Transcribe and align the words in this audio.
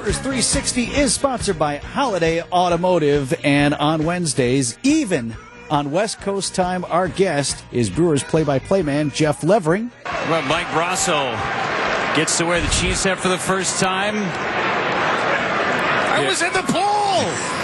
360 0.00 0.84
is 0.84 1.14
sponsored 1.14 1.58
by 1.58 1.76
Holiday 1.76 2.42
Automotive, 2.42 3.34
and 3.44 3.74
on 3.74 4.04
Wednesdays, 4.04 4.78
even 4.82 5.36
on 5.70 5.90
West 5.90 6.20
Coast 6.20 6.54
time, 6.54 6.84
our 6.86 7.08
guest 7.08 7.64
is 7.72 7.90
Brewers 7.90 8.22
play-by-play 8.24 8.82
man 8.82 9.10
Jeff 9.10 9.42
Levering. 9.44 9.90
Well, 10.04 10.42
Mike 10.42 10.66
Brosseau 10.68 11.32
gets 12.16 12.38
to 12.38 12.44
wear 12.44 12.60
the 12.60 12.68
Chiefs 12.68 13.04
hat 13.04 13.18
for 13.18 13.28
the 13.28 13.38
first 13.38 13.80
time. 13.80 14.16
I 16.08 16.26
was 16.26 16.42
in 16.42 16.52
the 16.52 16.62
pool. 16.62 17.61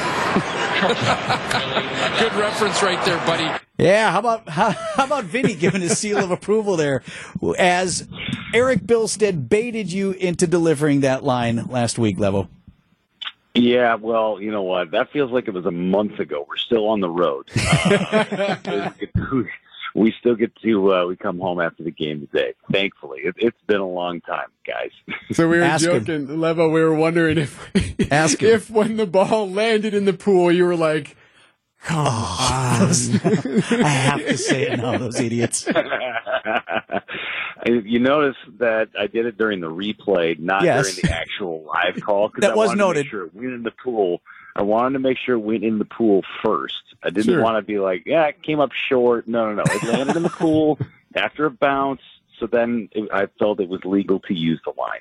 Good 2.18 2.34
reference 2.34 2.82
right 2.82 3.04
there, 3.04 3.18
buddy. 3.26 3.48
Yeah, 3.78 4.12
how 4.12 4.18
about 4.20 4.48
how, 4.48 4.70
how 4.70 5.04
about 5.04 5.24
Vinny 5.24 5.54
giving 5.54 5.80
his 5.80 5.98
seal 5.98 6.18
of 6.18 6.30
approval 6.30 6.76
there, 6.76 7.02
as 7.58 8.06
Eric 8.54 8.80
Bilstead 8.80 9.48
baited 9.48 9.92
you 9.92 10.12
into 10.12 10.46
delivering 10.46 11.00
that 11.00 11.24
line 11.24 11.66
last 11.66 11.98
week, 11.98 12.16
Levo. 12.18 12.48
Yeah, 13.54 13.96
well, 13.96 14.40
you 14.40 14.52
know 14.52 14.62
what? 14.62 14.92
That 14.92 15.10
feels 15.10 15.32
like 15.32 15.48
it 15.48 15.54
was 15.54 15.66
a 15.66 15.72
month 15.72 16.20
ago. 16.20 16.46
We're 16.48 16.56
still 16.56 16.88
on 16.88 17.00
the 17.00 17.10
road. 17.10 17.50
Uh, 18.68 18.90
we 19.98 20.14
still 20.18 20.36
get 20.36 20.54
to 20.56 20.94
uh, 20.94 21.06
we 21.06 21.16
come 21.16 21.38
home 21.38 21.60
after 21.60 21.82
the 21.82 21.90
game 21.90 22.20
today. 22.20 22.54
Thankfully, 22.72 23.20
it, 23.24 23.34
has 23.42 23.52
been 23.66 23.80
a 23.80 23.88
long 23.88 24.20
time, 24.20 24.48
guys. 24.66 24.90
So 25.32 25.46
we 25.48 25.58
were 25.58 25.64
Ask 25.64 25.84
joking, 25.84 26.26
him. 26.26 26.38
Levo. 26.38 26.72
We 26.72 26.82
were 26.82 26.94
wondering 26.94 27.36
if 27.38 27.70
Ask 28.10 28.42
if 28.44 28.70
when 28.70 28.96
the 28.96 29.06
ball 29.06 29.50
landed 29.50 29.92
in 29.94 30.04
the 30.04 30.12
pool, 30.12 30.50
you 30.50 30.64
were 30.64 30.76
like, 30.76 31.16
"Come 31.82 32.06
oh, 32.06 32.80
on!" 32.80 32.88
I 33.84 33.88
have 33.88 34.20
to 34.20 34.38
say 34.38 34.68
it 34.68 34.78
now. 34.78 34.96
Those 34.96 35.20
idiots. 35.20 35.66
you 37.66 37.98
notice 37.98 38.36
that 38.58 38.88
I 38.98 39.06
did 39.06 39.26
it 39.26 39.36
during 39.36 39.60
the 39.60 39.70
replay, 39.70 40.38
not 40.38 40.62
yes. 40.62 40.94
during 40.94 41.10
the 41.10 41.14
actual 41.14 41.64
live 41.66 42.00
call. 42.02 42.30
that 42.38 42.52
I 42.52 42.54
was 42.54 42.74
noted. 42.74 43.00
To 43.00 43.04
make 43.04 43.10
sure 43.10 43.26
it 43.26 43.34
went 43.34 43.52
in 43.52 43.62
the 43.64 43.72
pool. 43.72 44.22
I 44.58 44.62
wanted 44.62 44.94
to 44.94 44.98
make 44.98 45.16
sure 45.24 45.36
it 45.36 45.38
went 45.38 45.62
in 45.64 45.78
the 45.78 45.84
pool 45.84 46.22
first. 46.44 46.74
I 47.02 47.10
didn't 47.10 47.32
Sure. 47.32 47.42
want 47.42 47.56
to 47.56 47.62
be 47.62 47.78
like, 47.78 48.02
yeah, 48.06 48.26
it 48.26 48.42
came 48.42 48.58
up 48.60 48.72
short. 48.72 49.28
No, 49.28 49.46
no, 49.52 49.62
no. 49.62 49.62
It 49.72 49.82
landed 49.84 50.16
in 50.16 50.22
the 50.24 50.28
pool 50.28 50.78
after 51.14 51.46
a 51.46 51.50
bounce. 51.50 52.00
So 52.40 52.46
then 52.46 52.88
it, 52.92 53.08
I 53.12 53.26
felt 53.38 53.60
it 53.60 53.68
was 53.68 53.80
legal 53.84 54.18
to 54.20 54.34
use 54.34 54.60
the 54.64 54.72
line. 54.76 55.00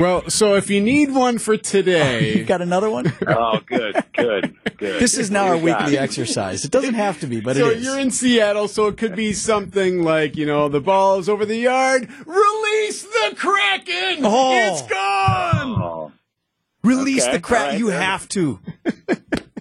Well, 0.00 0.28
so 0.30 0.54
if 0.54 0.70
you 0.70 0.80
need 0.80 1.12
one 1.12 1.38
for 1.38 1.56
today. 1.56 2.28
You 2.28 2.32
today, 2.32 2.44
got 2.44 2.62
another 2.62 2.90
one? 2.90 3.12
Oh, 3.28 3.60
good, 3.66 3.94
good, 4.14 4.56
good. 4.78 5.00
This 5.00 5.16
is 5.18 5.30
now 5.30 5.46
our 5.48 5.52
What 5.56 5.60
do 5.60 5.66
you 5.66 5.72
got? 5.72 5.82
weekly 5.84 5.98
exercise. 5.98 6.64
It 6.64 6.70
doesn't 6.70 6.94
have 6.94 7.20
to 7.20 7.26
be, 7.26 7.40
but 7.40 7.56
so 7.56 7.68
it 7.68 7.78
is. 7.78 7.84
you're 7.84 7.98
in 7.98 8.10
Seattle, 8.10 8.66
so 8.68 8.86
it 8.88 8.96
could 8.96 9.14
be 9.14 9.32
something 9.34 10.02
like, 10.02 10.36
you 10.36 10.46
know, 10.46 10.68
the 10.68 10.80
ball 10.80 11.18
is 11.18 11.28
over 11.28 11.44
the 11.44 11.56
yard. 11.58 12.08
Release 12.26 13.02
the 13.02 13.34
Kraken! 13.36 14.24
Oh. 14.24 14.52
It's 14.72 14.82
gone! 14.82 15.75
Release 16.86 17.24
Okay, 17.24 17.32
the 17.32 17.40
crap. 17.40 17.60
all 17.62 17.68
right, 17.70 17.78
you 17.78 17.86
all 17.86 17.92
right. 17.98 18.02
have 18.04 18.28
to. 18.30 18.60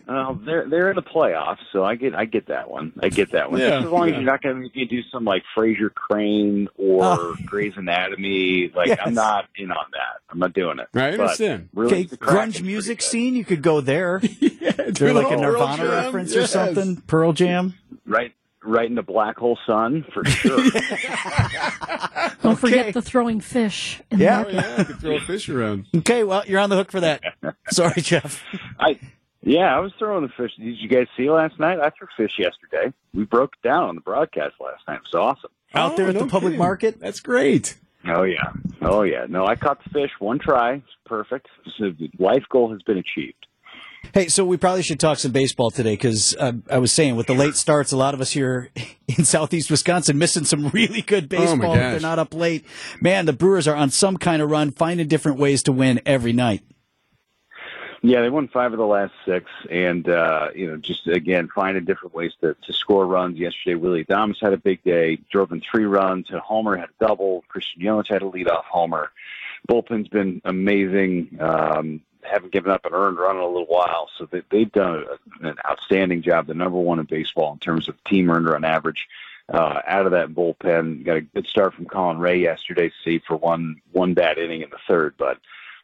Oh, 0.07 0.39
they're 0.45 0.69
they're 0.69 0.91
in 0.91 0.95
the 0.95 1.01
playoffs, 1.01 1.57
so 1.73 1.83
I 1.83 1.95
get 1.95 2.13
I 2.13 2.25
get 2.25 2.49
that 2.49 2.69
one. 2.69 2.93
I 3.01 3.09
get 3.09 3.31
that 3.31 3.49
one. 3.49 3.59
Yeah, 3.59 3.69
Just 3.69 3.85
as 3.87 3.91
long 3.91 4.07
yeah. 4.07 4.13
as 4.13 4.21
you're 4.21 4.31
not 4.31 4.43
going 4.43 4.55
to 4.55 4.61
make 4.61 4.75
me 4.75 4.85
do 4.85 5.01
some 5.11 5.25
like 5.25 5.41
Frasier 5.57 5.91
Crane 5.91 6.67
or 6.77 7.03
Oh. 7.03 7.35
Grey's 7.43 7.73
Anatomy, 7.75 8.71
like 8.75 8.89
Yes. 8.89 8.99
I'm 9.03 9.15
not 9.15 9.45
in 9.55 9.71
on 9.71 9.85
that. 9.93 10.21
I'm 10.29 10.37
not 10.37 10.53
doing 10.53 10.77
it. 10.77 10.89
I 10.93 11.09
But 11.09 11.19
understand. 11.21 11.69
really, 11.73 11.91
Okay, 11.91 12.03
the 12.03 12.17
grunge 12.17 12.61
music 12.61 13.01
scene. 13.01 13.33
You 13.35 13.43
could 13.43 13.63
go 13.63 13.81
there. 13.81 14.19
yeah, 14.39 14.73
They're 14.89 15.11
like 15.11 15.31
a 15.31 15.37
Nirvana 15.37 15.77
Jam, 15.77 15.89
reference 15.89 16.35
or 16.35 16.45
something. 16.45 16.97
Pearl 17.07 17.33
Jam. 17.33 17.73
right 18.05 18.34
right 18.65 18.87
in 18.89 18.95
the 18.95 19.03
black 19.03 19.37
hole 19.37 19.57
sun 19.65 20.05
for 20.13 20.25
sure. 20.25 20.57
Don't 22.41 22.53
Okay. 22.53 22.55
forget 22.55 22.93
the 22.93 23.01
throwing 23.01 23.39
fish. 23.39 24.01
In 24.11 24.19
Yeah. 24.19 24.43
Oh, 24.45 24.49
yeah, 24.49 24.77
you 24.79 24.85
could 24.85 24.99
throw 24.99 25.15
a 25.17 25.19
fish 25.21 25.49
around. 25.49 25.85
Okay, 25.95 26.23
well, 26.23 26.43
you're 26.47 26.59
on 26.59 26.69
the 26.69 26.75
hook 26.75 26.91
for 26.91 26.99
that. 26.99 27.21
Sorry, 27.69 28.01
Jeff. 28.01 28.43
I 28.79 28.99
yeah, 29.41 29.75
I 29.75 29.79
was 29.79 29.93
throwing 29.99 30.23
the 30.23 30.29
fish. 30.35 30.51
Did 30.57 30.77
you 30.79 30.89
guys 30.89 31.07
see 31.15 31.29
last 31.29 31.59
night? 31.59 31.79
I 31.79 31.91
threw 31.91 32.07
fish 32.17 32.39
yesterday. 32.39 32.91
We 33.13 33.25
broke 33.25 33.53
down 33.63 33.83
on 33.89 33.95
the 33.95 34.01
broadcast 34.01 34.55
last 34.59 34.81
night. 34.87 34.95
It 34.97 35.01
was 35.01 35.13
awesome. 35.13 35.51
Out 35.75 35.93
Oh, 35.93 35.95
there 35.97 36.07
at 36.07 36.15
oh, 36.15 36.19
no 36.19 36.25
the 36.25 36.31
public 36.31 36.51
kidding. 36.51 36.59
market. 36.59 36.99
That's 36.99 37.19
great. 37.19 37.75
Oh 38.07 38.23
yeah, 38.23 38.53
oh 38.81 39.01
yeah. 39.03 39.25
No, 39.29 39.45
I 39.45 39.55
caught 39.55 39.83
the 39.83 39.89
fish 39.89 40.11
one 40.19 40.39
try. 40.39 40.73
It's 40.75 40.85
perfect. 41.05 41.47
So 41.77 41.89
the 41.91 42.09
life 42.19 42.43
goal 42.49 42.71
has 42.71 42.81
been 42.83 42.97
achieved. 42.97 43.45
Hey, 44.13 44.27
so 44.29 44.45
we 44.45 44.57
probably 44.57 44.81
should 44.83 44.99
talk 44.99 45.17
some 45.19 45.31
baseball 45.31 45.71
today 45.71 45.93
because 45.93 46.35
uh, 46.39 46.53
I 46.71 46.77
was 46.77 46.91
saying 46.91 47.15
with 47.15 47.27
the 47.27 47.33
late 47.33 47.55
starts, 47.55 47.91
a 47.91 47.97
lot 47.97 48.13
of 48.13 48.21
us 48.21 48.31
here 48.31 48.69
in 49.07 49.25
southeast 49.25 49.69
Wisconsin 49.69 50.17
missing 50.17 50.45
some 50.45 50.69
really 50.69 51.01
good 51.01 51.25
Oh, 51.25 51.27
baseball. 51.37 51.73
if 51.73 51.79
they're 51.79 51.99
not 51.99 52.19
up 52.19 52.33
late. 52.33 52.65
Man, 53.01 53.25
the 53.25 53.33
Brewers 53.33 53.67
are 53.67 53.75
on 53.75 53.89
some 53.89 54.17
kind 54.17 54.41
of 54.41 54.49
run, 54.49 54.71
finding 54.71 55.07
different 55.07 55.37
ways 55.37 55.63
to 55.63 55.71
win 55.71 56.01
every 56.05 56.33
night. 56.33 56.61
Yeah, 58.01 58.21
they 58.21 58.29
won 58.29 58.47
five 58.49 58.71
of 58.71 58.77
the 58.77 58.85
last 58.85 59.13
six, 59.25 59.49
and 59.69 60.07
uh, 60.07 60.49
you 60.53 60.67
know, 60.69 60.77
just 60.77 61.07
again 61.07 61.49
finding 61.53 61.85
different 61.85 62.13
ways 62.13 62.33
to, 62.41 62.55
to 62.67 62.73
score 62.73 63.07
runs. 63.07 63.39
Yesterday, 63.39 63.73
Willie 63.73 64.05
Adames 64.05 64.35
had 64.39 64.53
a 64.53 64.57
big 64.57 64.83
day, 64.83 65.17
drove 65.31 65.51
in 65.51 65.59
three 65.61 65.85
runs. 65.85 66.27
Had 66.29 66.39
Homer 66.39 66.77
had 66.77 66.89
a 66.89 67.05
double. 67.07 67.43
Christian 67.47 67.81
Yelich 67.81 68.07
had 68.07 68.21
a 68.21 68.25
leadoff 68.25 68.63
homer. 68.65 69.09
Bullpen's 69.67 70.07
been 70.07 70.39
amazing. 70.45 71.35
Um, 71.41 72.01
haven't 72.29 72.51
given 72.51 72.71
up 72.71 72.85
an 72.85 72.93
earned 72.93 73.17
run 73.17 73.37
in 73.37 73.41
a 73.41 73.47
little 73.47 73.65
while, 73.67 74.09
so 74.17 74.25
they, 74.25 74.41
they've 74.49 74.71
done 74.71 75.05
an 75.41 75.55
outstanding 75.67 76.21
job. 76.21 76.47
The 76.47 76.53
number 76.53 76.77
one 76.77 76.99
in 76.99 77.05
baseball 77.05 77.53
in 77.53 77.59
terms 77.59 77.87
of 77.87 78.01
team 78.03 78.29
earned 78.29 78.47
run 78.47 78.63
average. 78.63 79.07
Uh, 79.47 79.79
out 79.85 80.07
of 80.07 80.11
that 80.11 80.29
bullpen, 80.29 81.05
got 81.05 81.17
a 81.17 81.21
good 81.21 81.45
start 81.45 81.75
from 81.75 81.85
Colin 81.85 82.17
Rea 82.17 82.35
yesterday, 82.41 82.91
save 83.03 83.21
for 83.27 83.37
one 83.37 83.79
one 83.91 84.15
bad 84.15 84.39
inning 84.39 84.61
in 84.61 84.71
the 84.71 84.79
third, 84.87 85.13
but 85.17 85.37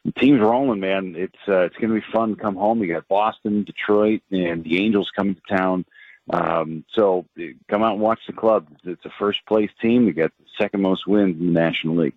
the 0.04 0.12
team's 0.12 0.40
rolling, 0.40 0.80
man. 0.80 1.14
It's 1.16 1.38
uh, 1.46 1.60
it's 1.60 1.76
going 1.76 1.94
to 1.94 2.00
be 2.00 2.12
fun. 2.12 2.34
to 2.34 2.40
Come 2.40 2.56
home. 2.56 2.82
You 2.82 2.92
got 2.92 3.08
Boston, 3.08 3.64
Detroit, 3.64 4.22
and 4.30 4.64
the 4.64 4.78
Angels 4.78 5.12
coming 5.14 5.36
to 5.36 5.56
town. 5.56 5.84
Um, 6.30 6.84
so 6.92 7.26
uh, 7.38 7.42
come 7.68 7.82
out 7.82 7.94
and 7.94 8.00
watch 8.00 8.20
the 8.26 8.32
club. 8.32 8.66
It's 8.84 9.04
a 9.04 9.12
first 9.18 9.44
place 9.46 9.70
team. 9.80 10.06
We 10.06 10.12
got 10.12 10.32
the 10.38 10.44
second 10.58 10.82
most 10.82 11.06
wins 11.06 11.40
in 11.40 11.52
the 11.52 11.60
National 11.60 11.96
League. 11.96 12.14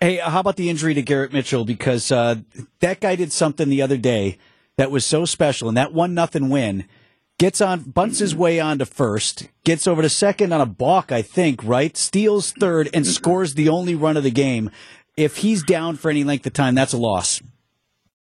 Hey, 0.00 0.16
how 0.16 0.40
about 0.40 0.56
the 0.56 0.68
injury 0.68 0.94
to 0.94 1.02
Garrett 1.02 1.32
Mitchell? 1.32 1.64
Because 1.64 2.10
uh, 2.10 2.36
that 2.80 3.00
guy 3.00 3.16
did 3.16 3.32
something 3.32 3.68
the 3.68 3.82
other 3.82 3.96
day 3.96 4.38
that 4.76 4.90
was 4.90 5.06
so 5.06 5.24
special, 5.24 5.68
and 5.68 5.76
that 5.76 5.92
one 5.92 6.14
nothing 6.14 6.48
win 6.48 6.86
gets 7.38 7.60
on, 7.60 7.80
bunts 7.80 8.20
his 8.20 8.34
way 8.34 8.60
on 8.60 8.78
to 8.78 8.86
first, 8.86 9.48
gets 9.64 9.86
over 9.86 10.02
to 10.02 10.08
second 10.08 10.52
on 10.52 10.60
a 10.60 10.66
balk, 10.66 11.10
I 11.10 11.22
think, 11.22 11.62
right? 11.64 11.96
Steals 11.96 12.52
third 12.52 12.88
and 12.94 13.06
scores 13.06 13.54
the 13.54 13.68
only 13.68 13.94
run 13.94 14.16
of 14.16 14.22
the 14.22 14.30
game. 14.30 14.70
If 15.16 15.38
he's 15.38 15.62
down 15.62 15.96
for 15.96 16.10
any 16.10 16.24
length 16.24 16.46
of 16.46 16.52
time, 16.52 16.74
that's 16.74 16.92
a 16.92 16.98
loss. 16.98 17.42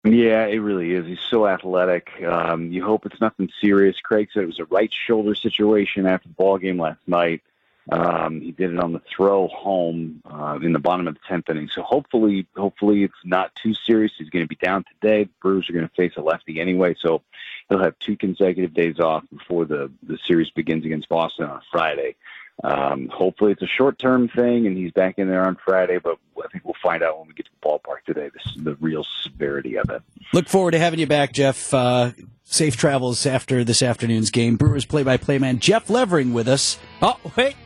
Yeah, 0.04 0.47
it 0.47 0.59
really 0.59 0.92
is. 0.92 1.04
He's 1.06 1.19
so 1.31 1.47
athletic. 1.48 2.10
Um, 2.22 2.70
you 2.70 2.84
hope 2.84 3.06
it's 3.06 3.20
nothing 3.20 3.48
serious. 3.60 3.97
Craig 4.04 4.28
said 4.32 4.44
it 4.44 4.47
was 4.47 4.60
a 4.60 4.66
right 4.66 4.91
shoulder 5.06 5.34
situation 5.34 6.06
after 6.06 6.28
the 6.28 6.34
ball 6.34 6.59
game 6.59 6.78
last 6.78 7.00
night. 7.06 7.42
Um, 7.91 8.41
he 8.41 8.50
did 8.50 8.72
it 8.72 8.80
on 8.80 8.92
the 8.92 9.00
throw 9.08 9.47
home 9.48 10.22
uh, 10.28 10.58
in 10.60 10.72
the 10.72 10.78
bottom 10.80 11.06
of 11.06 11.14
the 11.14 11.20
tenth 11.28 11.48
inning. 11.48 11.69
So 11.69 11.82
hopefully, 11.82 12.47
hopefully 12.56 13.04
it's 13.04 13.14
not 13.24 13.54
too 13.54 13.74
serious. 13.74 14.12
He's 14.19 14.30
going 14.30 14.44
to 14.44 14.48
be 14.48 14.56
down 14.56 14.84
today. 15.00 15.24
The 15.24 15.30
Brewers 15.41 15.70
are 15.70 15.72
going 15.72 15.88
to 15.88 15.94
face 15.94 16.12
a 16.16 16.20
lefty 16.20 16.60
anyway, 16.60 16.97
so 16.98 17.22
he'll 17.69 17.78
have 17.78 17.98
two 18.00 18.16
consecutive 18.16 18.74
days 18.74 18.98
off 18.98 19.24
before 19.30 19.66
the 19.66 19.91
the 20.02 20.19
series 20.26 20.50
begins 20.50 20.84
against 20.84 21.08
Boston 21.08 21.47
on 21.47 21.60
Friday. 21.70 22.16
Um, 22.64 23.08
hopefully 23.08 23.52
it's 23.52 23.62
a 23.62 23.66
short 23.66 23.98
term 23.98 24.28
thing 24.28 24.66
and 24.66 24.76
he's 24.78 24.91
back 24.91 25.18
in 25.18 25.28
there 25.28 25.47
on 25.47 25.56
Friday, 25.62 25.98
but 25.98 26.18
I 26.42 26.48
think 26.48 26.64
we'll 26.64 26.74
find 26.82 27.03
out 27.03 27.18
when 27.18 27.28
we 27.28 27.34
get 27.34 27.47
to 27.47 27.53
the 27.60 27.68
ballpark 27.68 28.04
today 28.06 28.30
this, 28.32 28.56
the 28.56 28.76
real 28.76 29.04
severity 29.22 29.76
of 29.76 29.91
it. 29.91 30.03
Look 30.32 30.48
forward 30.48 30.70
to 30.70 30.78
having 30.78 30.98
you 30.98 31.06
back, 31.06 31.32
Jeff. 31.32 31.74
Uh, 31.74 32.12
safe 32.44 32.76
travels 32.76 33.26
after 33.26 33.62
this 33.62 33.82
afternoon's 33.82 34.30
game. 34.30 34.56
Brewers 34.56 34.86
play-by-play 34.86 35.38
man 35.38 35.58
Jeff 35.58 35.91
Levering 35.91 36.32
with 36.32 36.48
us. 36.48 36.78
Oh, 37.03 37.21
wait. 37.36 37.56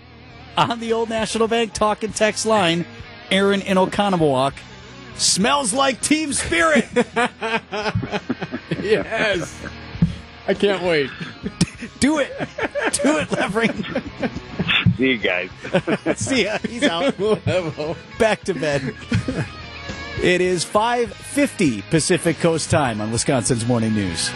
On 0.56 0.80
the 0.80 0.92
Old 0.92 1.08
National 1.08 1.48
Bank 1.48 1.72
talking 1.72 2.12
text 2.12 2.44
line, 2.46 2.84
Aaron 3.30 3.62
in 3.62 3.76
Oconomowoc. 3.76 4.54
Smells 5.16 5.72
like 5.72 6.00
team 6.00 6.32
spirit. 6.32 6.86
Yes. 8.82 9.60
I 10.48 10.54
can't 10.54 10.82
wait. 10.82 11.10
Do 12.00 12.18
it. 12.18 12.32
Do 13.02 13.18
it, 13.18 13.30
Levering. 13.30 13.84
See 14.96 15.10
you 15.10 15.18
guys. 15.18 15.50
See 16.16 16.44
ya. 16.44 16.58
He's 16.66 16.82
out. 16.84 17.14
Levo. 17.18 17.96
Back 18.18 18.42
to 18.44 18.54
bed. 18.54 18.94
It 20.22 20.40
is 20.40 20.64
5.50 20.64 21.88
Pacific 21.90 22.38
Coast 22.38 22.70
time 22.70 23.00
on 23.00 23.12
Wisconsin's 23.12 23.66
Morning 23.66 23.94
News. 23.94 24.30